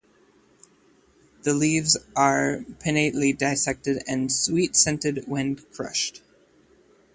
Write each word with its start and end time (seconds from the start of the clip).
The 1.43 1.53
leaves 1.53 1.95
are 2.15 2.65
pinnately 2.83 3.37
dissected 3.37 4.01
and 4.07 4.31
sweet-scented 4.31 5.25
when 5.27 5.57
crushed. 5.57 6.23